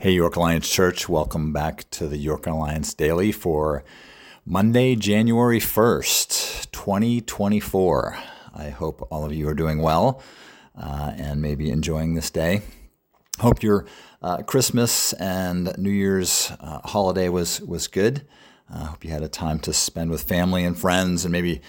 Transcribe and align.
Hey, 0.00 0.12
York 0.12 0.36
Alliance 0.36 0.70
Church, 0.70 1.08
welcome 1.08 1.52
back 1.52 1.90
to 1.90 2.06
the 2.06 2.18
York 2.18 2.46
Alliance 2.46 2.94
Daily 2.94 3.32
for 3.32 3.82
Monday, 4.46 4.94
January 4.94 5.58
1st, 5.58 6.70
2024. 6.70 8.16
I 8.54 8.68
hope 8.68 9.08
all 9.10 9.24
of 9.24 9.32
you 9.32 9.48
are 9.48 9.54
doing 9.54 9.82
well 9.82 10.22
uh, 10.80 11.14
and 11.16 11.42
maybe 11.42 11.68
enjoying 11.68 12.14
this 12.14 12.30
day. 12.30 12.62
Hope 13.40 13.60
your 13.60 13.86
uh, 14.22 14.42
Christmas 14.44 15.14
and 15.14 15.76
New 15.76 15.90
Year's 15.90 16.52
uh, 16.60 16.78
holiday 16.84 17.28
was, 17.28 17.60
was 17.62 17.88
good. 17.88 18.24
I 18.72 18.84
hope 18.84 19.04
you 19.04 19.10
had 19.10 19.24
a 19.24 19.28
time 19.28 19.58
to 19.60 19.72
spend 19.72 20.12
with 20.12 20.22
family 20.22 20.62
and 20.62 20.78
friends 20.78 21.24
and 21.24 21.32
maybe 21.32 21.60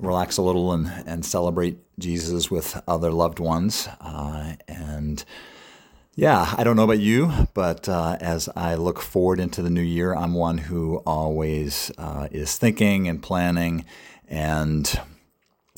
relax 0.00 0.38
a 0.38 0.42
little 0.42 0.72
and, 0.72 0.88
and 1.06 1.24
celebrate 1.24 1.78
Jesus 2.00 2.50
with 2.50 2.82
other 2.88 3.12
loved 3.12 3.38
ones. 3.38 3.86
Uh, 4.00 4.56
and 4.66 5.24
yeah, 6.18 6.54
I 6.56 6.64
don't 6.64 6.76
know 6.76 6.84
about 6.84 6.98
you, 6.98 7.30
but 7.52 7.90
uh, 7.90 8.16
as 8.22 8.48
I 8.56 8.74
look 8.74 9.02
forward 9.02 9.38
into 9.38 9.60
the 9.60 9.68
new 9.68 9.82
year, 9.82 10.14
I'm 10.14 10.32
one 10.32 10.56
who 10.56 10.96
always 11.04 11.92
uh, 11.98 12.28
is 12.30 12.56
thinking 12.56 13.06
and 13.06 13.22
planning. 13.22 13.84
And 14.26 14.98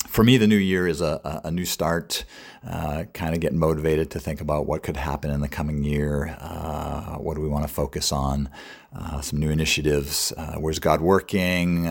for 0.07 0.23
me, 0.23 0.37
the 0.37 0.47
new 0.47 0.55
year 0.55 0.87
is 0.87 1.01
a, 1.01 1.41
a 1.43 1.51
new 1.51 1.65
start, 1.65 2.23
uh, 2.65 3.03
kind 3.13 3.35
of 3.35 3.41
getting 3.41 3.59
motivated 3.59 4.11
to 4.11 4.19
think 4.21 4.39
about 4.39 4.65
what 4.65 4.81
could 4.81 4.95
happen 4.95 5.29
in 5.29 5.41
the 5.41 5.49
coming 5.49 5.83
year. 5.83 6.37
Uh, 6.39 7.15
what 7.15 7.35
do 7.35 7.41
we 7.41 7.49
want 7.49 7.67
to 7.67 7.73
focus 7.73 8.13
on? 8.13 8.49
Uh, 8.95 9.19
some 9.19 9.39
new 9.39 9.49
initiatives. 9.49 10.31
Uh, 10.37 10.55
where's 10.55 10.79
God 10.79 11.01
working? 11.01 11.83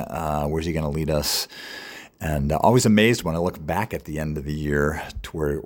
where's 0.49 0.65
He 0.65 0.73
going 0.73 0.85
to 0.85 0.91
lead 0.91 1.10
us? 1.10 1.49
And 2.19 2.51
always 2.52 2.87
amazed 2.87 3.24
when 3.24 3.35
I 3.35 3.38
look 3.41 3.65
back 3.65 3.93
at 3.93 4.05
the 4.05 4.19
end 4.19 4.38
of 4.38 4.46
the 4.46 4.55
year 4.55 5.07
to 5.24 5.30
where 5.37 5.62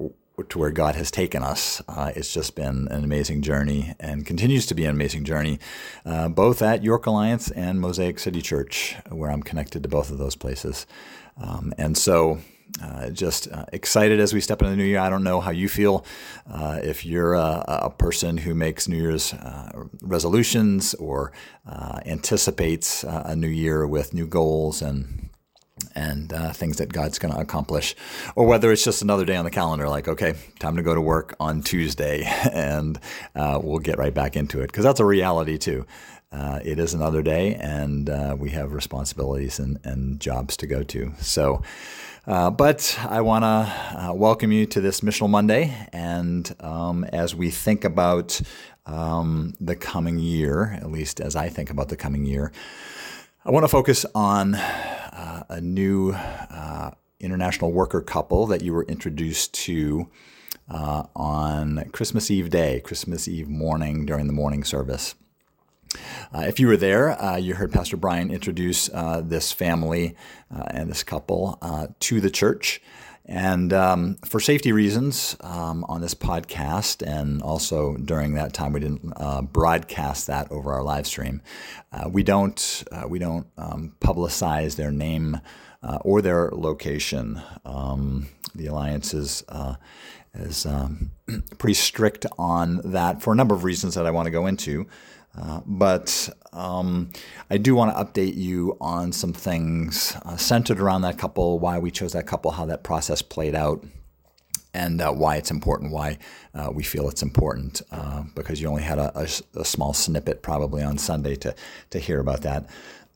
to 0.50 0.58
where 0.58 0.70
God 0.70 0.94
has 0.94 1.10
taken 1.10 1.42
us. 1.42 1.82
Uh, 1.88 2.12
it's 2.14 2.32
just 2.32 2.54
been 2.54 2.88
an 2.90 3.04
amazing 3.04 3.42
journey 3.42 3.94
and 4.00 4.26
continues 4.26 4.66
to 4.66 4.74
be 4.74 4.84
an 4.84 4.90
amazing 4.90 5.24
journey, 5.24 5.58
uh, 6.04 6.28
both 6.28 6.62
at 6.62 6.82
York 6.82 7.06
Alliance 7.06 7.50
and 7.50 7.80
Mosaic 7.80 8.18
City 8.18 8.42
Church, 8.42 8.96
where 9.08 9.30
I'm 9.30 9.42
connected 9.42 9.82
to 9.82 9.88
both 9.88 10.10
of 10.10 10.18
those 10.18 10.36
places. 10.36 10.86
Um, 11.40 11.72
and 11.78 11.96
so, 11.96 12.38
uh, 12.82 13.10
just 13.10 13.52
uh, 13.52 13.66
excited 13.72 14.18
as 14.18 14.32
we 14.32 14.40
step 14.40 14.62
into 14.62 14.70
the 14.70 14.76
new 14.76 14.84
year. 14.84 14.98
I 14.98 15.10
don't 15.10 15.24
know 15.24 15.40
how 15.40 15.50
you 15.50 15.68
feel. 15.68 16.06
Uh, 16.50 16.80
if 16.82 17.04
you're 17.04 17.34
a, 17.34 17.64
a, 17.68 17.90
person 17.90 18.38
who 18.38 18.54
makes 18.54 18.88
New 18.88 18.96
Year's 18.96 19.34
uh, 19.34 19.84
resolutions 20.00 20.94
or 20.94 21.32
anticipates 22.06 23.04
a 23.04 23.36
new 23.36 23.48
year 23.48 23.86
with 23.86 24.14
new 24.14 24.26
goals 24.26 24.80
and 24.80 25.28
and 25.94 26.32
uh, 26.32 26.52
things 26.52 26.78
that 26.78 26.92
God's 26.92 27.18
going 27.18 27.34
to 27.34 27.40
accomplish, 27.40 27.94
or 28.36 28.46
whether 28.46 28.72
it's 28.72 28.84
just 28.84 29.02
another 29.02 29.24
day 29.24 29.36
on 29.36 29.44
the 29.44 29.50
calendar, 29.50 29.88
like, 29.88 30.08
okay, 30.08 30.34
time 30.58 30.76
to 30.76 30.82
go 30.82 30.94
to 30.94 31.00
work 31.00 31.34
on 31.40 31.62
Tuesday, 31.62 32.22
and 32.52 32.98
uh, 33.34 33.60
we'll 33.62 33.78
get 33.78 33.98
right 33.98 34.14
back 34.14 34.36
into 34.36 34.60
it. 34.60 34.66
Because 34.66 34.84
that's 34.84 35.00
a 35.00 35.04
reality, 35.04 35.58
too. 35.58 35.86
Uh, 36.32 36.60
it 36.64 36.78
is 36.78 36.94
another 36.94 37.22
day, 37.22 37.54
and 37.56 38.08
uh, 38.08 38.34
we 38.38 38.50
have 38.50 38.72
responsibilities 38.72 39.58
and, 39.58 39.78
and, 39.84 40.18
jobs 40.18 40.56
to 40.56 40.66
go 40.66 40.82
to. 40.82 41.12
So, 41.20 41.62
uh, 42.26 42.50
but 42.50 42.98
I 43.06 43.20
want 43.20 43.42
to 43.42 44.08
uh, 44.08 44.12
welcome 44.14 44.50
you 44.50 44.64
to 44.66 44.80
this 44.80 45.02
Missional 45.02 45.28
Monday. 45.28 45.76
And 45.92 46.50
um, 46.60 47.04
as 47.04 47.34
we 47.34 47.50
think 47.50 47.84
about 47.84 48.40
um, 48.86 49.52
the 49.60 49.76
coming 49.76 50.18
year, 50.18 50.78
at 50.80 50.90
least 50.90 51.20
as 51.20 51.36
I 51.36 51.50
think 51.50 51.68
about 51.68 51.90
the 51.90 51.96
coming 51.96 52.24
year, 52.24 52.50
I 53.44 53.50
want 53.50 53.64
to 53.64 53.68
focus 53.68 54.06
on 54.14 54.56
uh, 55.12 55.42
a 55.48 55.60
new 55.60 56.12
uh, 56.12 56.90
international 57.20 57.72
worker 57.72 58.00
couple 58.00 58.46
that 58.46 58.62
you 58.62 58.72
were 58.72 58.84
introduced 58.84 59.54
to 59.54 60.08
uh, 60.68 61.04
on 61.14 61.88
Christmas 61.92 62.30
Eve 62.30 62.50
day, 62.50 62.80
Christmas 62.80 63.28
Eve 63.28 63.48
morning 63.48 64.06
during 64.06 64.26
the 64.26 64.32
morning 64.32 64.64
service. 64.64 65.14
Uh, 66.34 66.40
if 66.40 66.58
you 66.58 66.66
were 66.66 66.76
there, 66.76 67.20
uh, 67.22 67.36
you 67.36 67.54
heard 67.54 67.70
Pastor 67.72 67.98
Brian 67.98 68.30
introduce 68.30 68.88
uh, 68.94 69.20
this 69.22 69.52
family 69.52 70.16
and 70.50 70.90
this 70.90 71.02
couple 71.02 71.58
to 72.00 72.20
the 72.20 72.30
church. 72.30 72.80
And 73.24 73.72
um, 73.72 74.16
for 74.24 74.40
safety 74.40 74.72
reasons, 74.72 75.36
um, 75.40 75.84
on 75.88 76.00
this 76.00 76.14
podcast, 76.14 77.06
and 77.06 77.40
also 77.40 77.96
during 77.96 78.34
that 78.34 78.52
time, 78.52 78.72
we 78.72 78.80
didn't 78.80 79.12
uh, 79.16 79.42
broadcast 79.42 80.26
that 80.26 80.50
over 80.50 80.72
our 80.72 80.82
live 80.82 81.06
stream. 81.06 81.40
Uh, 81.92 82.08
we 82.10 82.24
don't 82.24 82.84
uh, 82.90 83.06
we 83.08 83.20
don't 83.20 83.46
um, 83.56 83.94
publicize 84.00 84.74
their 84.74 84.90
name 84.90 85.40
uh, 85.84 85.98
or 86.02 86.20
their 86.20 86.50
location. 86.52 87.40
Um, 87.64 88.28
the 88.54 88.66
alliance 88.66 89.14
is 89.14 89.44
uh, 89.48 89.76
is 90.34 90.66
um, 90.66 91.12
pretty 91.58 91.74
strict 91.74 92.26
on 92.38 92.80
that 92.84 93.22
for 93.22 93.32
a 93.32 93.36
number 93.36 93.54
of 93.54 93.62
reasons 93.62 93.94
that 93.94 94.06
I 94.06 94.10
want 94.10 94.26
to 94.26 94.30
go 94.32 94.46
into. 94.46 94.86
Uh, 95.36 95.60
but 95.64 96.28
um, 96.52 97.10
I 97.50 97.56
do 97.56 97.74
want 97.74 97.96
to 97.96 98.04
update 98.04 98.36
you 98.36 98.76
on 98.80 99.12
some 99.12 99.32
things 99.32 100.14
uh, 100.24 100.36
centered 100.36 100.80
around 100.80 101.02
that 101.02 101.18
couple, 101.18 101.58
why 101.58 101.78
we 101.78 101.90
chose 101.90 102.12
that 102.12 102.26
couple, 102.26 102.50
how 102.50 102.66
that 102.66 102.82
process 102.82 103.22
played 103.22 103.54
out, 103.54 103.82
and 104.74 105.00
uh, 105.00 105.10
why 105.10 105.36
it's 105.36 105.50
important, 105.50 105.92
why 105.92 106.18
uh, 106.54 106.70
we 106.72 106.82
feel 106.82 107.08
it's 107.08 107.22
important, 107.22 107.80
uh, 107.90 108.24
because 108.34 108.60
you 108.60 108.68
only 108.68 108.82
had 108.82 108.98
a, 108.98 109.18
a, 109.18 109.60
a, 109.60 109.64
small 109.64 109.94
snippet 109.94 110.42
probably 110.42 110.82
on 110.82 110.98
Sunday 110.98 111.34
to, 111.36 111.54
to 111.90 111.98
hear 111.98 112.20
about 112.20 112.42
that. 112.42 112.68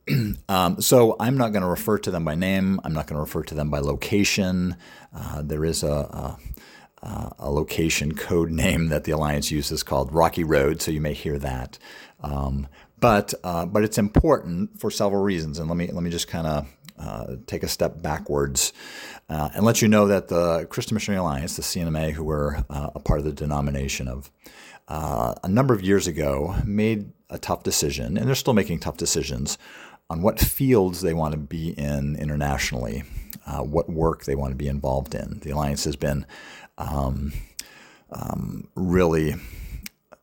um, 0.49 0.81
so 0.81 1.15
I'm 1.19 1.37
not 1.37 1.51
going 1.51 1.61
to 1.61 1.69
refer 1.69 1.99
to 1.99 2.11
them 2.11 2.25
by 2.25 2.33
name. 2.33 2.79
I'm 2.83 2.93
not 2.93 3.05
going 3.05 3.17
to 3.17 3.21
refer 3.21 3.43
to 3.43 3.55
them 3.55 3.69
by 3.69 3.79
location. 3.79 4.75
there 5.41 5.65
is 5.65 5.83
a, 5.83 5.87
a 5.87 6.37
uh, 7.03 7.29
a 7.39 7.51
location 7.51 8.15
code 8.15 8.49
name 8.49 8.89
that 8.89 9.03
the 9.03 9.11
alliance 9.11 9.51
uses 9.51 9.83
called 9.83 10.11
Rocky 10.11 10.43
Road, 10.43 10.81
so 10.81 10.91
you 10.91 11.01
may 11.01 11.13
hear 11.13 11.37
that. 11.37 11.77
Um, 12.21 12.67
but 12.99 13.33
uh, 13.43 13.65
but 13.65 13.83
it's 13.83 13.97
important 13.97 14.79
for 14.79 14.89
several 14.89 15.21
reasons, 15.21 15.59
and 15.59 15.69
let 15.69 15.77
me 15.77 15.87
let 15.91 16.03
me 16.03 16.09
just 16.09 16.27
kind 16.27 16.47
of 16.47 16.67
uh, 16.97 17.35
take 17.45 17.61
a 17.61 17.67
step 17.67 18.01
backwards 18.01 18.73
uh, 19.29 19.49
and 19.53 19.63
let 19.63 19.81
you 19.81 19.87
know 19.87 20.07
that 20.07 20.29
the 20.29 20.65
Christian 20.69 20.95
Missionary 20.95 21.19
Alliance, 21.19 21.55
the 21.55 21.61
C&MA, 21.61 22.09
who 22.09 22.23
we're 22.23 22.55
uh, 22.71 22.89
a 22.95 22.99
part 22.99 23.19
of 23.19 23.25
the 23.25 23.31
denomination 23.31 24.07
of, 24.07 24.31
uh, 24.87 25.35
a 25.43 25.47
number 25.47 25.75
of 25.75 25.81
years 25.83 26.07
ago 26.07 26.55
made 26.65 27.11
a 27.29 27.37
tough 27.37 27.61
decision, 27.61 28.17
and 28.17 28.27
they're 28.27 28.33
still 28.33 28.55
making 28.55 28.79
tough 28.79 28.97
decisions 28.97 29.59
on 30.09 30.23
what 30.23 30.39
fields 30.39 31.01
they 31.01 31.13
want 31.13 31.33
to 31.33 31.37
be 31.37 31.69
in 31.77 32.15
internationally, 32.15 33.03
what 33.45 33.89
work 33.89 34.23
they 34.23 34.35
want 34.35 34.51
to 34.51 34.55
be 34.55 34.67
involved 34.67 35.13
in. 35.13 35.39
The 35.41 35.51
alliance 35.51 35.83
has 35.83 35.95
been 35.97 36.25
um, 36.77 37.33
um, 38.11 38.67
really 38.75 39.35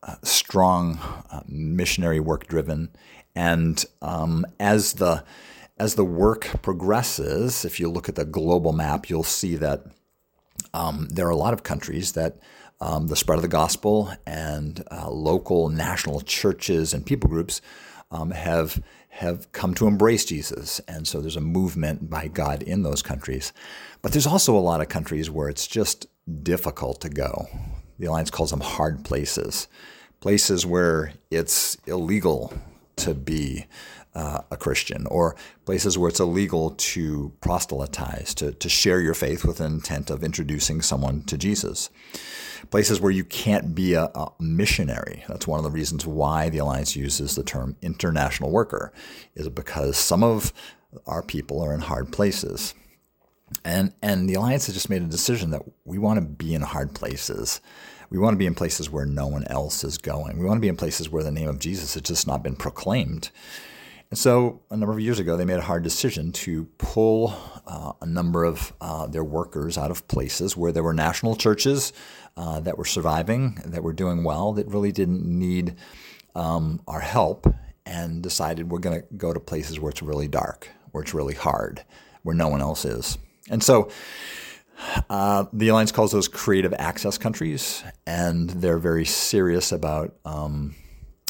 uh, 0.02 0.16
strong, 0.22 0.98
uh, 1.30 1.42
missionary 1.46 2.20
work 2.20 2.46
driven, 2.46 2.90
and 3.34 3.84
um, 4.02 4.46
as 4.60 4.94
the 4.94 5.24
as 5.76 5.96
the 5.96 6.04
work 6.04 6.62
progresses, 6.62 7.64
if 7.64 7.80
you 7.80 7.90
look 7.90 8.08
at 8.08 8.14
the 8.14 8.24
global 8.24 8.72
map, 8.72 9.10
you'll 9.10 9.24
see 9.24 9.56
that 9.56 9.84
um, 10.72 11.08
there 11.10 11.26
are 11.26 11.30
a 11.30 11.36
lot 11.36 11.52
of 11.52 11.62
countries 11.62 12.12
that 12.12 12.38
um, 12.80 13.08
the 13.08 13.16
spread 13.16 13.38
of 13.38 13.42
the 13.42 13.48
gospel 13.48 14.12
and 14.26 14.84
uh, 14.90 15.10
local 15.10 15.68
national 15.68 16.20
churches 16.20 16.94
and 16.94 17.06
people 17.06 17.28
groups 17.28 17.60
um, 18.10 18.30
have 18.30 18.82
have 19.08 19.50
come 19.52 19.74
to 19.74 19.86
embrace 19.86 20.24
Jesus, 20.24 20.80
and 20.88 21.06
so 21.06 21.20
there's 21.20 21.36
a 21.36 21.40
movement 21.40 22.10
by 22.10 22.26
God 22.26 22.62
in 22.64 22.82
those 22.82 23.00
countries. 23.00 23.52
But 24.02 24.10
there's 24.10 24.26
also 24.26 24.56
a 24.56 24.58
lot 24.58 24.80
of 24.80 24.88
countries 24.88 25.30
where 25.30 25.48
it's 25.48 25.68
just 25.68 26.08
difficult 26.42 27.00
to 27.02 27.08
go. 27.08 27.46
The 27.98 28.06
Alliance 28.06 28.30
calls 28.30 28.50
them 28.50 28.60
hard 28.60 29.04
places, 29.04 29.68
places 30.20 30.66
where 30.66 31.12
it's 31.30 31.76
illegal 31.86 32.52
to 32.96 33.14
be 33.14 33.66
uh, 34.14 34.42
a 34.50 34.56
Christian, 34.56 35.06
or 35.08 35.34
places 35.64 35.98
where 35.98 36.08
it's 36.08 36.20
illegal 36.20 36.70
to 36.70 37.32
proselytize, 37.40 38.32
to, 38.34 38.52
to 38.52 38.68
share 38.68 39.00
your 39.00 39.14
faith 39.14 39.44
with 39.44 39.58
the 39.58 39.64
intent 39.64 40.10
of 40.10 40.22
introducing 40.22 40.80
someone 40.80 41.22
to 41.24 41.36
Jesus. 41.36 41.90
Places 42.70 43.00
where 43.00 43.10
you 43.10 43.24
can't 43.24 43.74
be 43.74 43.94
a, 43.94 44.04
a 44.04 44.32
missionary. 44.38 45.24
That's 45.28 45.46
one 45.46 45.58
of 45.58 45.64
the 45.64 45.70
reasons 45.70 46.06
why 46.06 46.48
the 46.48 46.58
Alliance 46.58 46.94
uses 46.94 47.34
the 47.34 47.42
term 47.42 47.76
international 47.82 48.50
worker, 48.50 48.92
is 49.34 49.48
because 49.48 49.96
some 49.96 50.22
of 50.22 50.52
our 51.06 51.22
people 51.22 51.60
are 51.60 51.74
in 51.74 51.80
hard 51.80 52.12
places. 52.12 52.74
And 53.64 53.92
and 54.02 54.28
the 54.28 54.34
alliance 54.34 54.66
has 54.66 54.74
just 54.74 54.90
made 54.90 55.02
a 55.02 55.06
decision 55.06 55.50
that 55.50 55.62
we 55.84 55.98
want 55.98 56.20
to 56.20 56.26
be 56.26 56.54
in 56.54 56.62
hard 56.62 56.94
places. 56.94 57.60
We 58.10 58.18
want 58.18 58.34
to 58.34 58.38
be 58.38 58.46
in 58.46 58.54
places 58.54 58.90
where 58.90 59.06
no 59.06 59.26
one 59.26 59.44
else 59.48 59.82
is 59.82 59.98
going. 59.98 60.38
We 60.38 60.44
want 60.44 60.58
to 60.58 60.60
be 60.60 60.68
in 60.68 60.76
places 60.76 61.10
where 61.10 61.22
the 61.22 61.32
name 61.32 61.48
of 61.48 61.58
Jesus 61.58 61.94
has 61.94 62.02
just 62.02 62.26
not 62.26 62.42
been 62.42 62.56
proclaimed. 62.56 63.30
And 64.10 64.18
so, 64.18 64.60
a 64.70 64.76
number 64.76 64.92
of 64.92 65.00
years 65.00 65.18
ago, 65.18 65.36
they 65.36 65.44
made 65.44 65.58
a 65.58 65.62
hard 65.62 65.82
decision 65.82 66.30
to 66.32 66.66
pull 66.78 67.34
uh, 67.66 67.94
a 68.00 68.06
number 68.06 68.44
of 68.44 68.72
uh, 68.80 69.08
their 69.08 69.24
workers 69.24 69.76
out 69.76 69.90
of 69.90 70.06
places 70.06 70.56
where 70.56 70.70
there 70.70 70.84
were 70.84 70.94
national 70.94 71.34
churches 71.34 71.92
uh, 72.36 72.60
that 72.60 72.78
were 72.78 72.84
surviving, 72.84 73.58
that 73.64 73.82
were 73.82 73.92
doing 73.92 74.22
well, 74.22 74.52
that 74.52 74.68
really 74.68 74.92
didn't 74.92 75.24
need 75.24 75.74
um, 76.36 76.80
our 76.86 77.00
help, 77.00 77.52
and 77.86 78.22
decided 78.22 78.70
we're 78.70 78.78
going 78.78 79.00
to 79.00 79.06
go 79.16 79.32
to 79.32 79.40
places 79.40 79.80
where 79.80 79.90
it's 79.90 80.02
really 80.02 80.28
dark, 80.28 80.68
where 80.92 81.02
it's 81.02 81.14
really 81.14 81.34
hard, 81.34 81.82
where 82.22 82.36
no 82.36 82.48
one 82.48 82.60
else 82.60 82.84
is. 82.84 83.18
And 83.50 83.62
so 83.62 83.90
uh, 85.10 85.44
the 85.52 85.68
alliance 85.68 85.92
calls 85.92 86.12
those 86.12 86.28
creative 86.28 86.74
access 86.74 87.18
countries, 87.18 87.84
and 88.06 88.50
they're 88.50 88.78
very 88.78 89.04
serious 89.04 89.72
about 89.72 90.14
um, 90.24 90.74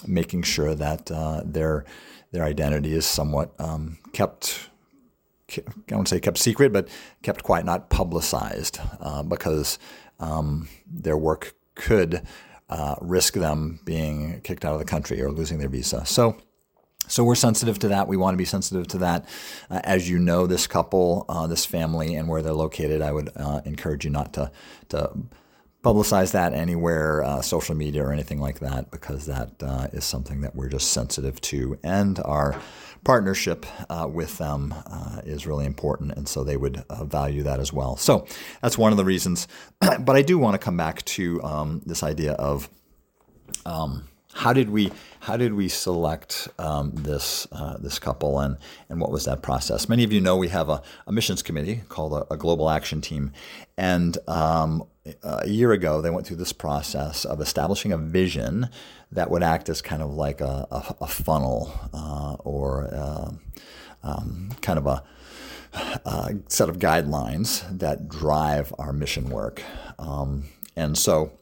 making 0.07 0.43
sure 0.43 0.75
that 0.75 1.11
uh, 1.11 1.43
their 1.45 1.85
their 2.33 2.45
identity 2.45 2.95
is 2.95 3.07
somewhat 3.07 3.53
um, 3.59 3.99
kept. 4.13 4.71
I 5.57 5.95
won't 5.95 6.09
say 6.09 6.21
kept 6.21 6.39
secret, 6.39 6.73
but 6.73 6.89
kept 7.23 7.43
quiet, 7.43 7.65
not 7.65 7.91
publicized, 7.91 8.81
uh, 8.99 9.23
because 9.23 9.79
um, 10.19 10.69
their 10.87 11.17
work 11.17 11.55
could 11.75 12.23
uh, 12.69 12.97
risk 13.01 13.35
them 13.35 13.79
being 13.85 14.41
kicked 14.41 14.65
out 14.65 14.73
of 14.73 14.79
the 14.79 14.85
country 14.85 15.21
or 15.21 15.31
losing 15.31 15.59
their 15.59 15.69
visa. 15.69 16.05
So. 16.07 16.37
So 17.09 17.25
we're 17.25 17.35
sensitive 17.35 17.79
to 17.81 17.89
that. 17.89 18.09
We 18.09 18.17
want 18.17 18.35
to 18.35 18.39
be 18.39 18.45
sensitive 18.45 18.89
to 18.89 18.99
that. 18.99 19.27
Uh, 19.71 19.81
as 19.85 20.09
you 20.09 20.19
know, 20.19 20.47
this 20.47 20.67
couple, 20.67 21.27
uh, 21.29 21.47
this 21.47 21.67
family, 21.67 22.15
and 22.15 22.29
where 22.29 22.43
they're 22.43 22.53
located, 22.53 23.03
I 23.03 23.13
would 23.13 23.31
uh, 23.37 23.61
encourage 23.65 24.05
you 24.05 24.11
not 24.11 24.33
to 24.35 24.51
to 24.91 25.13
publicize 25.83 26.33
that 26.33 26.55
anywhere, 26.55 27.23
uh, 27.23 27.43
social 27.43 27.75
media 27.75 28.03
or 28.03 28.11
anything 28.11 28.41
like 28.41 28.61
that, 28.61 28.91
because 28.91 29.27
that 29.27 29.51
uh, 29.63 29.87
is 29.93 30.03
something 30.03 30.41
that 30.41 30.57
we're 30.57 30.71
just 30.71 30.93
sensitive 30.93 31.39
to. 31.43 31.79
And 31.85 32.19
our 32.25 32.59
partnership 33.05 33.67
uh, 33.91 34.09
with 34.11 34.39
them 34.39 34.75
is 35.25 35.47
really 35.47 35.67
important, 35.67 36.13
and 36.13 36.27
so 36.27 36.43
they 36.43 36.57
would 36.57 36.83
value 37.03 37.43
that 37.43 37.61
as 37.61 37.71
well. 37.71 37.97
So 37.99 38.27
that's 38.63 38.79
one 38.79 38.93
of 38.93 38.97
the 38.97 39.05
reasons. 39.05 39.47
but 40.01 40.17
I 40.17 40.23
do 40.23 40.39
want 40.39 40.55
to 40.55 40.59
come 40.59 40.79
back 40.79 41.05
to 41.05 41.43
um, 41.43 41.83
this 41.85 42.03
idea 42.03 42.33
of. 42.33 42.71
Um, 43.67 44.09
how 44.35 44.53
did 44.53 44.69
we 44.69 44.91
how 45.21 45.37
did 45.37 45.55
we 45.55 45.69
select 45.69 46.49
um, 46.59 46.91
this 46.95 47.47
uh, 47.53 47.79
this 47.79 47.99
couple 47.99 48.41
and 48.41 48.59
and 48.89 49.01
what 49.01 49.11
was 49.11 49.25
that 49.25 49.43
process? 49.43 49.89
Many 49.89 50.05
of 50.05 50.13
you 50.13 50.21
know 50.21 50.37
we 50.37 50.49
have 50.49 50.69
a, 50.69 50.83
a 51.07 51.13
missions 51.13 51.43
committee 51.43 51.83
called 51.89 52.13
a, 52.13 52.35
a 52.35 52.37
global 52.37 52.69
action 52.69 53.01
team, 53.01 53.33
and 53.79 54.19
um, 54.29 54.85
a 55.23 55.49
year 55.49 55.73
ago 55.73 56.01
they 56.01 56.11
went 56.11 56.27
through 56.27 56.37
this 56.37 56.53
process 56.53 57.25
of 57.25 57.41
establishing 57.41 57.93
a 57.93 57.97
vision 57.99 58.69
that 59.13 59.31
would 59.31 59.43
act 59.43 59.69
as 59.69 59.81
kind 59.81 60.03
of 60.03 60.13
like 60.13 60.41
a, 60.41 60.67
a, 60.71 60.95
a 61.03 61.07
funnel 61.07 61.73
uh, 61.93 62.35
or 62.41 62.93
uh, 62.93 63.31
um, 64.03 64.51
kind 64.61 64.79
of 64.79 64.87
a, 64.87 65.03
set 66.49 66.69
of 66.69 66.79
guidelines 66.79 67.79
that 67.79 68.09
drive 68.09 68.75
our 68.79 68.93
mission 68.93 69.31
work, 69.31 69.63
um, 69.99 70.45
and 70.77 70.99
so 70.99 71.33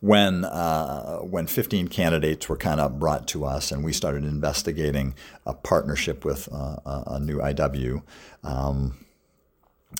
when 0.00 0.44
uh, 0.44 1.18
when 1.18 1.46
15 1.46 1.88
candidates 1.88 2.48
were 2.48 2.56
kind 2.56 2.80
of 2.80 2.98
brought 2.98 3.26
to 3.28 3.44
us, 3.44 3.72
and 3.72 3.84
we 3.84 3.92
started 3.92 4.24
investigating 4.24 5.14
a 5.46 5.54
partnership 5.54 6.24
with 6.24 6.48
uh, 6.52 6.76
a 7.06 7.20
new 7.20 7.38
IW. 7.38 8.02
Um, 8.44 9.04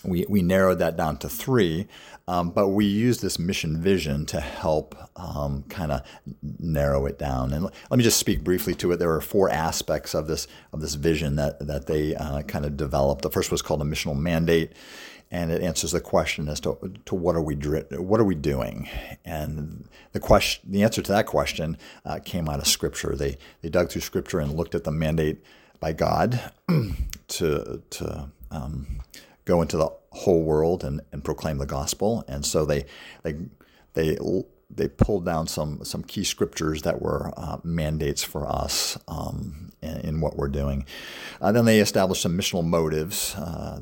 we, 0.04 0.24
we 0.28 0.42
narrowed 0.42 0.78
that 0.78 0.96
down 0.96 1.16
to 1.18 1.28
three, 1.28 1.86
um, 2.28 2.50
but 2.50 2.68
we 2.68 2.84
used 2.84 3.22
this 3.22 3.38
mission 3.38 3.80
vision 3.80 4.26
to 4.26 4.40
help 4.40 4.94
um, 5.16 5.64
kind 5.70 5.90
of 5.90 6.02
narrow 6.58 7.06
it 7.06 7.18
down. 7.18 7.52
And 7.52 7.64
let 7.64 7.98
me 7.98 8.04
just 8.04 8.18
speak 8.18 8.44
briefly 8.44 8.74
to 8.76 8.92
it. 8.92 8.98
There 8.98 9.08
were 9.08 9.20
four 9.20 9.50
aspects 9.50 10.14
of 10.14 10.26
this 10.26 10.46
of 10.72 10.80
this 10.80 10.94
vision 10.94 11.36
that 11.36 11.66
that 11.66 11.86
they 11.86 12.14
uh, 12.14 12.42
kind 12.42 12.64
of 12.64 12.76
developed. 12.76 13.22
The 13.22 13.30
first 13.30 13.50
was 13.50 13.62
called 13.62 13.80
a 13.80 13.84
missional 13.84 14.16
mandate, 14.16 14.72
and 15.30 15.50
it 15.50 15.62
answers 15.62 15.92
the 15.92 16.00
question 16.00 16.48
as 16.48 16.60
to, 16.60 16.78
to 17.04 17.14
what 17.14 17.36
are 17.36 17.42
we 17.42 17.54
what 17.54 18.20
are 18.20 18.24
we 18.24 18.34
doing, 18.34 18.88
and 19.24 19.88
the 20.12 20.20
question 20.20 20.70
the 20.70 20.82
answer 20.82 21.02
to 21.02 21.12
that 21.12 21.26
question 21.26 21.76
uh, 22.04 22.18
came 22.24 22.48
out 22.48 22.60
of 22.60 22.66
Scripture. 22.66 23.14
They 23.14 23.36
they 23.60 23.68
dug 23.68 23.90
through 23.90 24.02
Scripture 24.02 24.40
and 24.40 24.54
looked 24.54 24.74
at 24.74 24.84
the 24.84 24.90
mandate 24.90 25.42
by 25.80 25.92
God 25.92 26.52
to 27.28 27.82
to 27.90 28.30
um, 28.50 29.00
go 29.44 29.62
into 29.62 29.76
the 29.76 29.90
whole 30.10 30.42
world 30.42 30.82
and, 30.82 31.00
and 31.12 31.22
proclaim 31.22 31.58
the 31.58 31.66
gospel, 31.66 32.24
and 32.26 32.44
so 32.44 32.64
they 32.64 32.86
they 33.22 33.36
they 33.94 34.16
they 34.70 34.88
pulled 34.88 35.24
down 35.24 35.46
some 35.46 35.84
some 35.84 36.02
key 36.02 36.24
scriptures 36.24 36.82
that 36.82 37.00
were 37.02 37.32
uh, 37.36 37.58
mandates 37.64 38.22
for 38.22 38.46
us 38.46 38.98
um, 39.08 39.72
in, 39.82 40.00
in, 40.00 40.20
what 40.20 40.36
we're 40.36 40.48
doing. 40.48 40.84
Uh, 41.40 41.52
then 41.52 41.64
they 41.64 41.80
established 41.80 42.22
some 42.22 42.36
missional 42.36 42.64
motives. 42.64 43.34
Uh, 43.34 43.80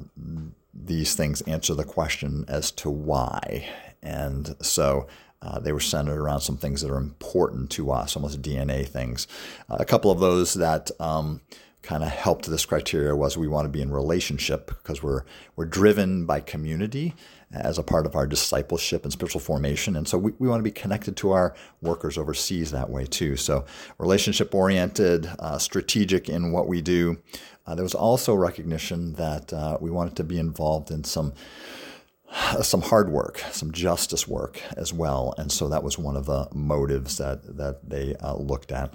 these 0.87 1.15
things 1.15 1.43
answer 1.43 1.75
the 1.75 1.85
question 1.85 2.45
as 2.49 2.71
to 2.73 2.91
why. 2.91 3.69
And 4.03 4.55
so 4.61 5.07
uh, 5.43 5.59
they 5.59 5.73
were 5.73 5.81
centered 5.81 6.19
around 6.19 6.41
some 6.41 6.57
things 6.57 6.81
that 6.81 6.91
are 6.91 6.99
important 6.99 7.71
to 7.71 7.91
us, 7.91 8.17
almost 8.17 8.43
DNA 8.43 8.87
things. 8.87 9.27
Uh, 9.69 9.77
a 9.81 9.85
couple 9.85 10.11
of 10.11 10.21
those 10.21 10.55
that 10.55 10.91
um, 11.01 11.41
kind 11.87 12.03
of 12.03 12.11
helped 12.11 12.51
this 12.51 12.67
criteria 12.67 13.15
was 13.15 13.39
we 13.39 13.47
want 13.47 13.65
to 13.65 13.69
be 13.69 13.81
in 13.81 13.91
relationship 13.93 14.67
because 14.67 15.03
we're 15.03 15.23
we're 15.55 15.65
driven 15.65 16.27
by 16.27 16.41
community 16.41 17.15
as 17.53 17.79
a 17.79 17.83
part 17.83 18.07
of 18.07 18.17
our 18.17 18.27
discipleship 18.27 19.05
and 19.05 19.13
spiritual 19.13 19.41
formation. 19.41 19.95
And 19.95 20.07
so 20.09 20.19
we, 20.19 20.33
we 20.41 20.49
want 20.49 20.59
to 20.59 20.65
be 20.65 20.73
connected 20.73 21.17
to 21.19 21.31
our 21.31 21.55
workers 21.81 22.19
overseas 22.19 22.73
that 22.73 22.91
way 22.91 23.07
too. 23.07 23.37
So 23.37 23.65
relationship 23.99 24.53
oriented, 24.53 25.31
uh, 25.39 25.59
strategic 25.59 26.29
in 26.29 26.51
what 26.51 26.67
we 26.67 26.83
do. 26.83 27.19
Uh, 27.67 27.77
there 27.77 27.85
was 27.85 27.95
also 27.95 28.35
recognition 28.35 29.13
that 29.15 29.53
uh, 29.53 29.79
we 29.81 29.91
wanted 29.91 30.17
to 30.17 30.25
be 30.25 30.39
involved 30.39 30.91
in 30.91 31.05
some 31.05 31.33
some 32.63 32.83
hard 32.83 33.09
work, 33.09 33.39
some 33.53 33.71
justice 33.71 34.27
work 34.27 34.61
as 34.77 34.93
well, 34.93 35.33
and 35.39 35.53
so 35.53 35.69
that 35.69 35.85
was 35.85 35.97
one 35.97 36.17
of 36.17 36.27
the 36.27 36.49
motives 36.53 37.19
that 37.19 37.57
that 37.57 37.89
they 37.89 38.17
uh, 38.17 38.35
looked 38.35 38.73
at. 38.73 38.93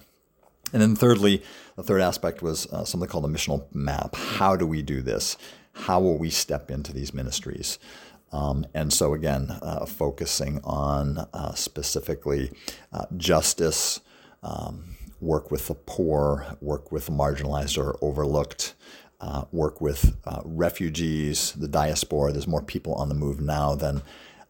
And 0.73 0.81
then, 0.81 0.95
thirdly, 0.95 1.43
the 1.75 1.83
third 1.83 2.01
aspect 2.01 2.41
was 2.41 2.65
uh, 2.67 2.85
something 2.85 3.09
called 3.09 3.25
a 3.25 3.27
missional 3.27 3.65
map. 3.73 4.15
How 4.15 4.55
do 4.55 4.65
we 4.65 4.81
do 4.81 5.01
this? 5.01 5.37
How 5.73 5.99
will 5.99 6.17
we 6.17 6.29
step 6.29 6.71
into 6.71 6.93
these 6.93 7.13
ministries? 7.13 7.79
Um, 8.31 8.65
and 8.73 8.93
so, 8.93 9.13
again, 9.13 9.51
uh, 9.61 9.85
focusing 9.85 10.61
on 10.63 11.17
uh, 11.33 11.53
specifically 11.53 12.51
justice. 13.17 13.99
Um, 14.43 14.95
work 15.21 15.51
with 15.51 15.67
the 15.67 15.75
poor, 15.75 16.57
work 16.59 16.91
with 16.91 17.05
the 17.05 17.11
marginalized 17.11 17.77
or 17.77 17.97
overlooked, 18.01 18.73
uh, 19.21 19.45
work 19.51 19.79
with 19.79 20.17
uh, 20.25 20.41
refugees, 20.43 21.53
the 21.53 21.67
diaspora. 21.67 22.31
There's 22.31 22.47
more 22.47 22.63
people 22.63 22.95
on 22.95 23.07
the 23.07 23.15
move 23.15 23.39
now 23.39 23.75
than 23.75 24.01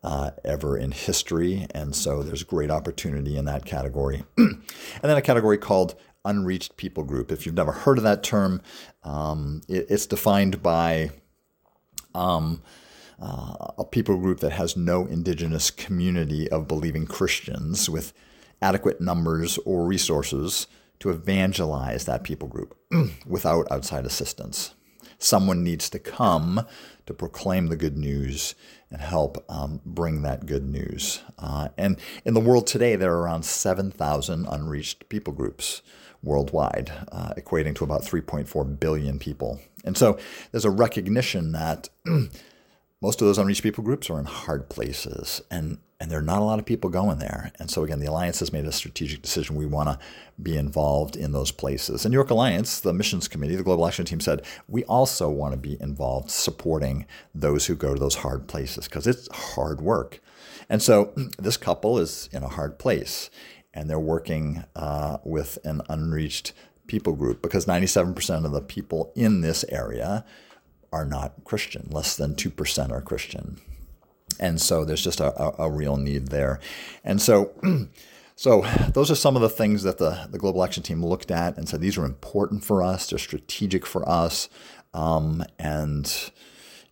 uh, 0.04 0.32
ever 0.44 0.78
in 0.78 0.92
history, 0.92 1.68
and 1.76 1.96
so 1.96 2.24
there's 2.24 2.44
great 2.44 2.72
opportunity 2.72 3.38
in 3.38 3.46
that 3.46 3.66
category. 3.66 4.24
and 4.38 4.64
then 5.04 5.18
a 5.18 5.22
category 5.22 5.58
called 5.58 5.96
unreached 6.26 6.78
people 6.78 7.04
group. 7.04 7.32
If 7.32 7.46
you've 7.46 7.56
never 7.56 7.72
heard 7.72 7.98
of 7.98 8.04
that 8.04 8.24
term, 8.24 8.62
um, 9.04 9.62
it, 9.68 9.88
it's 9.90 10.06
defined 10.06 10.62
by 10.62 11.12
um, 12.14 12.62
uh, 13.22 13.72
a 13.78 13.86
people 13.86 14.18
group 14.18 14.40
that 14.40 14.52
has 14.52 14.76
no 14.76 15.06
indigenous 15.06 15.72
community 15.72 16.50
of 16.50 16.68
believing 16.68 17.06
Christians 17.06 17.90
with 17.90 18.14
adequate 18.62 19.02
numbers 19.02 19.58
or 19.60 19.86
resources 19.86 20.68
to 21.00 21.10
evangelize 21.10 22.06
that 22.06 22.24
people 22.24 22.48
group 22.48 22.78
without 23.26 23.72
outside 23.72 24.06
assistance. 24.06 24.76
Someone 25.18 25.64
needs 25.64 25.90
to 25.92 26.00
come 26.00 26.66
to 27.06 27.14
proclaim 27.14 27.68
the 27.68 27.76
good 27.76 27.96
news 27.98 28.56
and 28.90 29.02
help 29.02 29.44
um, 29.50 29.82
bring 29.86 30.24
that 30.24 30.48
good 30.48 30.64
news. 30.64 31.22
Uh, 31.38 31.70
and 31.78 32.00
in 32.26 32.34
the 32.34 32.40
world 32.40 32.66
today, 32.66 32.96
there 32.96 33.14
are 33.14 33.22
around 33.22 33.46
7,000 33.46 34.48
unreached 34.48 35.10
people 35.10 35.34
groups 35.34 35.82
worldwide, 36.24 36.92
uh, 37.12 37.34
equating 37.36 37.76
to 37.76 37.84
about 37.84 38.04
3.4 38.04 38.80
billion 38.80 39.20
people. 39.20 39.60
And 39.84 39.98
so 39.98 40.18
there's 40.52 40.66
a 40.66 40.70
recognition 40.70 41.52
that 41.54 41.90
most 43.02 43.22
of 43.22 43.28
those 43.28 43.38
unreached 43.38 43.64
people 43.64 43.84
groups 43.84 44.10
are 44.10 44.20
in 44.20 44.26
hard 44.26 44.70
places 44.70 45.42
and 45.50 45.80
and 46.02 46.10
there 46.10 46.18
are 46.18 46.24
not 46.24 46.42
a 46.42 46.46
lot 46.46 46.58
of 46.58 46.66
people 46.66 46.90
going 46.90 47.20
there. 47.20 47.52
And 47.60 47.70
so 47.70 47.84
again, 47.84 48.00
the 48.00 48.08
alliance 48.08 48.40
has 48.40 48.52
made 48.52 48.66
a 48.66 48.72
strategic 48.72 49.22
decision. 49.22 49.56
We 49.56 49.68
want 49.68 49.88
to 49.88 50.00
be 50.42 50.58
involved 50.58 51.16
in 51.16 51.32
those 51.32 51.52
places. 51.52 52.04
And 52.04 52.12
New 52.12 52.18
York 52.18 52.32
Alliance, 52.32 52.80
the 52.80 52.92
missions 52.92 53.28
committee, 53.28 53.56
the 53.56 53.62
global 53.62 53.86
action 53.86 54.06
team 54.06 54.20
said 54.20 54.42
we 54.68 54.84
also 54.86 55.30
want 55.30 55.54
to 55.54 55.60
be 55.60 55.80
involved 55.80 56.32
supporting 56.32 57.06
those 57.36 57.68
who 57.68 57.76
go 57.76 57.94
to 57.94 58.00
those 58.00 58.16
hard 58.16 58.48
places 58.48 58.86
because 58.86 59.06
it's 59.06 59.32
hard 59.32 59.80
work. 59.80 60.20
And 60.68 60.82
so 60.82 61.14
this 61.38 61.56
couple 61.56 62.00
is 62.00 62.30
in 62.34 62.42
a 62.42 62.48
hard 62.48 62.80
place, 62.80 63.30
and 63.74 63.90
they're 63.90 64.00
working 64.00 64.64
uh, 64.76 65.18
with 65.24 65.58
an 65.64 65.82
unreached 65.90 66.54
people 66.88 67.14
group 67.14 67.42
because 67.42 67.66
97% 67.66 68.46
of 68.46 68.52
the 68.52 68.62
people 68.62 69.12
in 69.16 69.42
this 69.42 69.64
area 69.70 70.26
are 70.92 71.06
not 71.06 71.44
Christian. 71.46 71.88
Less 71.90 72.18
than 72.18 72.36
2% 72.36 72.92
are 72.92 73.02
Christian. 73.02 73.62
And 74.40 74.60
so 74.60 74.84
there's 74.84 75.04
just 75.04 75.20
a, 75.20 75.42
a, 75.42 75.68
a 75.68 75.72
real 75.72 75.98
need 75.98 76.28
there. 76.28 76.60
And 77.04 77.22
so, 77.22 77.52
so 78.36 78.62
those 78.94 79.10
are 79.10 79.16
some 79.16 79.36
of 79.36 79.42
the 79.42 79.50
things 79.50 79.84
that 79.84 80.00
the, 80.00 80.28
the 80.30 80.38
Global 80.38 80.64
Action 80.64 80.84
Team 80.84 81.06
looked 81.06 81.32
at 81.32 81.58
and 81.58 81.70
said 81.70 81.80
these 81.80 81.98
are 81.98 82.06
important 82.06 82.64
for 82.64 82.84
us, 82.84 83.08
they're 83.08 83.20
strategic 83.20 83.86
for 83.86 84.08
us. 84.08 84.50
Um, 84.94 85.46
and, 85.58 86.32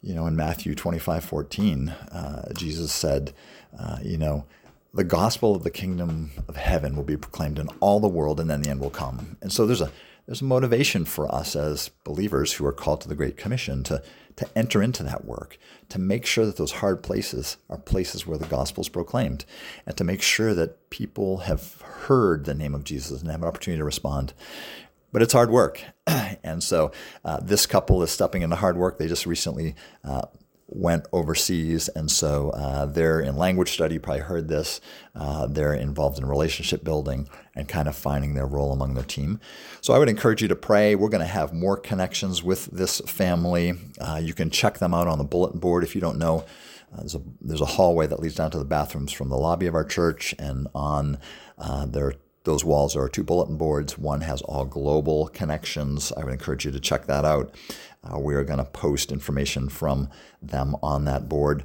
you 0.02 0.16
know, 0.16 0.28
in 0.28 0.36
Matthew 0.36 0.76
25 0.76 1.26
14, 1.26 1.90
uh, 1.90 2.54
Jesus 2.54 2.94
said, 2.94 3.34
uh, 3.78 3.98
you 4.02 4.18
know, 4.18 4.46
the 4.94 5.04
gospel 5.04 5.56
of 5.56 5.64
the 5.64 5.70
kingdom 5.70 6.32
of 6.48 6.56
heaven 6.56 6.96
will 6.96 7.04
be 7.04 7.18
proclaimed 7.18 7.60
in 7.60 7.68
all 7.80 8.00
the 8.00 8.08
world 8.08 8.40
and 8.40 8.50
then 8.50 8.62
the 8.62 8.70
end 8.70 8.80
will 8.80 8.90
come. 8.90 9.38
And 9.42 9.52
so 9.52 9.66
there's 9.66 9.82
a 9.82 9.92
there's 10.30 10.42
a 10.42 10.46
motivation 10.46 11.06
for 11.06 11.34
us 11.34 11.56
as 11.56 11.90
believers 12.04 12.54
who 12.54 12.66
are 12.68 12.72
called 12.72 13.02
to 13.02 13.08
the 13.08 13.16
Great 13.16 13.36
Commission 13.36 13.82
to, 13.86 14.04
to 14.36 14.48
enter 14.56 14.80
into 14.80 15.02
that 15.02 15.26
work, 15.26 15.58
to 15.90 15.98
make 15.98 16.24
sure 16.24 16.46
that 16.46 16.56
those 16.56 16.74
hard 16.74 17.02
places 17.02 17.58
are 17.68 17.80
places 17.80 18.28
where 18.28 18.38
the 18.38 18.46
gospel 18.46 18.82
is 18.82 18.90
proclaimed, 18.90 19.44
and 19.88 19.98
to 19.98 20.04
make 20.04 20.22
sure 20.22 20.54
that 20.54 20.92
people 20.92 21.38
have 21.38 21.82
heard 21.82 22.46
the 22.46 22.54
name 22.54 22.76
of 22.76 22.84
Jesus 22.84 23.22
and 23.22 23.32
have 23.32 23.42
an 23.42 23.48
opportunity 23.48 23.80
to 23.80 23.84
respond. 23.84 24.34
But 25.12 25.24
it's 25.24 25.34
hard 25.34 25.50
work. 25.50 25.84
and 26.44 26.62
so 26.62 26.92
uh, 27.26 27.40
this 27.42 27.66
couple 27.66 28.04
is 28.04 28.12
stepping 28.12 28.44
into 28.44 28.56
hard 28.56 28.78
work. 28.78 29.00
They 29.00 29.08
just 29.08 29.26
recently 29.26 29.74
uh, 30.04 30.28
went 30.72 31.08
overseas, 31.12 31.90
and 31.90 32.10
so 32.12 32.52
uh, 32.52 32.86
they're 32.86 33.20
in 33.20 33.36
language 33.36 33.72
study. 33.72 33.96
You 33.96 34.00
probably 34.00 34.22
heard 34.22 34.48
this. 34.48 34.80
Uh, 35.16 35.48
they're 35.48 35.74
involved 35.74 36.20
in 36.20 36.26
relationship 36.26 36.84
building 36.84 37.28
and 37.56 37.68
kind 37.68 37.88
of 37.88 37.96
finding 37.96 38.36
their 38.36 38.46
role 38.46 38.72
among 38.72 38.94
their 38.94 39.04
team. 39.04 39.40
So 39.82 39.94
I 39.94 40.00
would 40.00 40.10
encourage 40.10 40.42
you 40.42 40.48
to 40.48 40.56
pray. 40.56 40.96
We're 40.96 41.10
going 41.10 41.22
to 41.22 41.28
have 41.28 41.54
more 41.54 41.76
connections 41.76 42.44
with 42.44 42.66
this 42.68 43.00
family. 43.02 43.74
Uh, 44.00 44.20
you 44.22 44.34
can 44.34 44.50
check 44.50 44.78
them 44.78 44.94
out 44.94 45.08
on 45.08 45.18
the 45.18 45.24
bulletin 45.24 45.60
board 45.60 45.84
if 45.84 45.96
you 45.96 46.02
don't 46.02 46.20
know. 46.20 46.46
Uh, 46.94 46.98
there's 47.00 47.16
a 47.16 47.22
there's 47.42 47.62
a 47.62 47.66
hallway 47.66 48.08
that 48.08 48.20
leads 48.20 48.36
down 48.36 48.52
to 48.52 48.58
the 48.58 48.66
bathrooms 48.66 49.12
from 49.12 49.30
the 49.30 49.38
lobby 49.38 49.68
of 49.68 49.76
our 49.76 49.84
church, 49.84 50.36
and 50.40 50.68
on 50.74 51.18
uh, 51.58 51.86
their 51.86 52.14
those 52.50 52.66
walls 52.66 52.96
are 52.96 53.08
two 53.08 53.24
bulletin 53.24 53.58
boards. 53.58 53.96
One 53.96 54.22
has 54.22 54.42
all 54.42 54.66
global 54.66 55.28
connections. 55.28 56.12
I 56.18 56.24
would 56.24 56.34
encourage 56.34 56.66
you 56.66 56.72
to 56.72 56.80
check 56.80 57.06
that 57.06 57.24
out. 57.24 57.54
Uh, 58.04 58.18
we 58.18 58.34
are 58.34 58.44
going 58.44 58.58
to 58.58 58.66
post 58.66 59.12
information 59.12 59.70
from 59.70 60.10
them 60.42 60.76
on 60.82 61.06
that 61.06 61.30
board. 61.30 61.64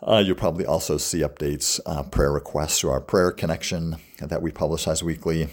Uh, 0.00 0.22
you'll 0.24 0.36
probably 0.36 0.64
also 0.64 0.96
see 0.96 1.22
updates, 1.22 1.80
uh, 1.86 2.04
prayer 2.04 2.30
requests 2.30 2.78
through 2.78 2.90
our 2.90 3.00
prayer 3.00 3.32
connection 3.32 3.96
that 4.20 4.42
we 4.42 4.52
publicize 4.52 5.02
weekly. 5.02 5.48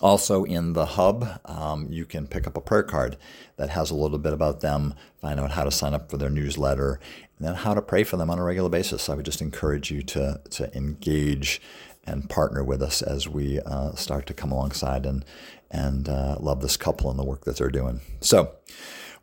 Also, 0.00 0.44
in 0.44 0.74
the 0.74 0.86
hub, 0.86 1.40
um, 1.46 1.88
you 1.90 2.04
can 2.04 2.28
pick 2.28 2.46
up 2.46 2.56
a 2.56 2.60
prayer 2.60 2.84
card 2.84 3.16
that 3.56 3.70
has 3.70 3.90
a 3.90 3.96
little 3.96 4.18
bit 4.18 4.32
about 4.32 4.60
them, 4.60 4.94
find 5.20 5.40
out 5.40 5.52
how 5.52 5.64
to 5.64 5.70
sign 5.72 5.94
up 5.94 6.08
for 6.10 6.16
their 6.16 6.30
newsletter, 6.30 7.00
and 7.38 7.48
then 7.48 7.54
how 7.54 7.74
to 7.74 7.82
pray 7.82 8.04
for 8.04 8.16
them 8.16 8.30
on 8.30 8.38
a 8.38 8.44
regular 8.44 8.68
basis. 8.68 9.08
I 9.08 9.14
would 9.14 9.24
just 9.24 9.40
encourage 9.40 9.90
you 9.90 10.02
to, 10.02 10.40
to 10.50 10.76
engage 10.76 11.60
and 12.06 12.28
partner 12.28 12.62
with 12.62 12.82
us 12.82 13.02
as 13.02 13.28
we 13.28 13.60
uh, 13.60 13.94
start 13.94 14.26
to 14.26 14.34
come 14.34 14.52
alongside 14.52 15.06
and, 15.06 15.24
and 15.70 16.08
uh, 16.08 16.36
love 16.38 16.60
this 16.60 16.76
couple 16.76 17.10
and 17.10 17.18
the 17.18 17.24
work 17.24 17.44
that 17.44 17.56
they're 17.56 17.70
doing. 17.70 18.00
So, 18.20 18.54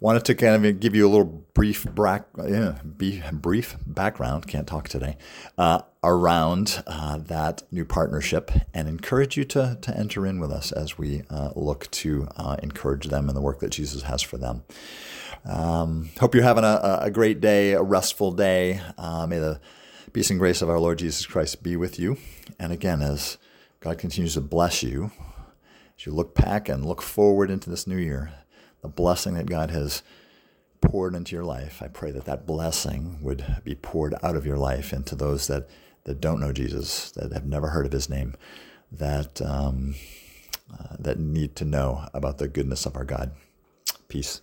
wanted 0.02 0.26
to 0.26 0.34
kind 0.34 0.66
of 0.66 0.80
give 0.80 0.96
you 0.96 1.08
a 1.08 1.10
little 1.10 1.46
brief 1.54 1.86
bra- 1.86 2.22
yeah, 2.46 2.80
brief 3.32 3.78
background, 3.86 4.48
can't 4.48 4.68
talk 4.68 4.90
today, 4.90 5.16
uh, 5.58 5.84
around 6.04 6.84
uh, 6.88 7.20
that 7.20 7.62
new 7.72 7.86
partnership 7.86 8.52
and 8.74 8.90
encourage 8.90 9.38
you 9.38 9.46
to, 9.46 9.78
to 9.80 9.96
enter 9.96 10.26
in 10.26 10.40
with 10.40 10.52
us 10.52 10.72
as 10.72 10.98
we 10.98 11.22
uh, 11.30 11.52
look 11.56 11.90
to 11.92 12.28
uh, 12.36 12.58
encourage 12.64 13.08
them 13.08 13.30
in 13.30 13.36
the 13.36 13.42
work 13.42 13.60
that 13.60 13.70
Jesus 13.70 14.02
has 14.02 14.24
for 14.24 14.38
them. 14.38 14.64
Um, 15.46 16.10
hope 16.20 16.34
you're 16.34 16.44
having 16.44 16.64
a, 16.64 17.00
a, 17.04 17.12
great 17.12 17.40
day, 17.40 17.74
a 17.74 17.82
restful 17.82 18.32
day. 18.32 18.82
May 18.98 19.40
the 19.40 19.60
peace 20.14 20.30
and 20.30 20.40
grace 20.40 20.62
of 20.62 20.70
our 20.70 20.80
Lord 20.80 21.00
Jesus 21.00 21.26
Christ 21.26 21.64
be 21.64 21.76
with 21.76 22.00
you. 22.00 22.18
And 22.60 22.72
again, 22.72 23.02
as 23.02 23.38
God 23.80 23.98
continues 23.98 24.34
to 24.34 24.42
bless 24.42 24.84
you, 24.84 25.12
as 25.98 26.06
you 26.06 26.12
look 26.12 26.36
back 26.36 26.68
and 26.68 26.86
look 26.86 27.02
forward 27.02 27.50
into 27.50 27.70
this 27.70 27.88
new 27.88 27.98
year, 27.98 28.32
the 28.82 28.88
blessing 28.88 29.36
that 29.36 29.46
God 29.46 29.70
has 29.72 30.04
poured 30.82 31.16
into 31.16 31.36
your 31.36 31.46
life, 31.46 31.82
I 31.82 31.88
pray 31.88 32.12
that 32.12 32.26
that 32.26 32.46
blessing 32.46 33.20
would 33.22 33.62
be 33.64 33.76
poured 33.76 34.16
out 34.24 34.36
of 34.36 34.46
your 34.46 34.58
life 34.58 34.92
into 34.92 35.16
those 35.16 35.48
that, 35.48 35.70
that 36.04 36.20
don't 36.20 36.40
know 36.40 36.52
Jesus, 36.52 37.12
that 37.12 37.32
have 37.32 37.46
never 37.46 37.70
heard 37.70 37.86
of 37.86 37.92
his 37.92 38.10
name, 38.10 38.36
that, 38.92 39.42
um, 39.42 39.96
uh, 40.74 40.96
that 41.00 41.20
need 41.20 41.56
to 41.58 41.66
know 41.66 42.08
about 42.14 42.40
the 42.40 42.48
goodness 42.48 42.86
of 42.86 42.96
our 42.96 43.06
God. 43.06 43.32
Peace. 44.08 44.42